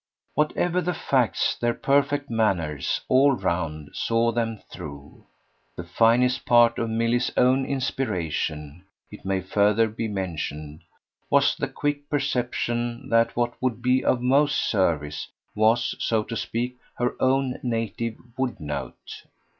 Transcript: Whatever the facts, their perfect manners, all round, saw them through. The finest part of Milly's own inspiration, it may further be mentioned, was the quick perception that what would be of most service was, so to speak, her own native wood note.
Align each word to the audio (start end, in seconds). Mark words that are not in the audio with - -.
Whatever 0.33 0.81
the 0.81 0.95
facts, 0.95 1.55
their 1.61 1.75
perfect 1.75 2.27
manners, 2.27 3.01
all 3.07 3.33
round, 3.33 3.89
saw 3.93 4.31
them 4.31 4.57
through. 4.71 5.27
The 5.75 5.83
finest 5.83 6.43
part 6.43 6.79
of 6.79 6.89
Milly's 6.89 7.31
own 7.37 7.67
inspiration, 7.67 8.83
it 9.11 9.23
may 9.25 9.41
further 9.41 9.87
be 9.87 10.07
mentioned, 10.07 10.81
was 11.29 11.55
the 11.55 11.67
quick 11.67 12.09
perception 12.09 13.09
that 13.09 13.35
what 13.35 13.53
would 13.61 13.83
be 13.83 14.03
of 14.03 14.21
most 14.23 14.55
service 14.67 15.27
was, 15.53 15.93
so 15.99 16.23
to 16.23 16.35
speak, 16.35 16.77
her 16.95 17.15
own 17.21 17.59
native 17.61 18.15
wood 18.39 18.59
note. 18.59 19.21